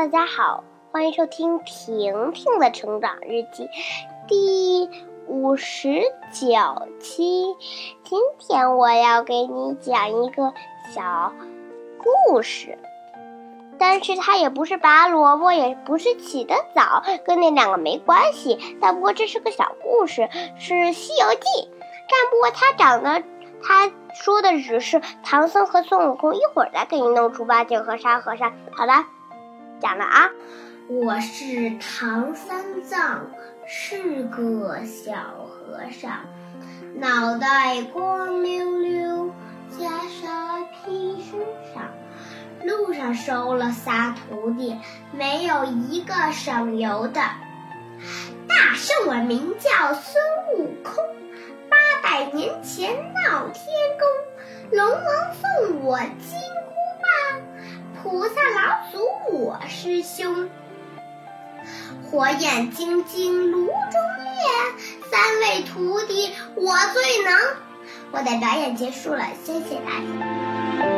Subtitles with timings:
[0.00, 3.68] 大家好，欢迎收听婷婷的成长日记
[4.26, 4.88] 第
[5.26, 6.00] 五十
[6.32, 6.48] 九
[6.98, 7.54] 期。
[8.02, 10.54] 今天我要给你讲一个
[10.94, 11.34] 小
[11.98, 12.78] 故事，
[13.78, 18.78] 但是它也不是拔萝卜，也不是起得早，跟那两个没关系。
[18.80, 21.40] 但不过这是个小故事，是《西游记》。
[22.08, 23.22] 但不过它长得，
[23.62, 26.34] 它说的只是唐僧和孙悟空。
[26.36, 28.54] 一会儿再给你弄猪八戒和沙和尚。
[28.72, 29.04] 好了。
[29.80, 30.30] 讲了啊，
[30.88, 33.30] 我是唐三藏，
[33.66, 35.14] 是个小
[35.48, 36.26] 和尚，
[36.96, 39.34] 脑袋光溜溜，
[39.70, 39.88] 袈
[40.20, 41.40] 裟披身
[41.72, 41.88] 上，
[42.62, 44.78] 路上收了仨徒弟，
[45.12, 47.22] 没有一个省油的。
[48.46, 50.22] 大圣我名叫孙
[50.56, 50.94] 悟空，
[51.70, 53.64] 八百年前闹天
[53.98, 55.00] 宫，龙王
[55.34, 56.39] 送我金。
[58.70, 58.98] 菩萨老祖
[59.32, 60.48] 我师兄，
[62.04, 63.74] 火眼金睛炉中
[64.24, 67.32] 炼，三位徒弟我最能。
[68.12, 70.89] 我的表演结束了，谢谢大家。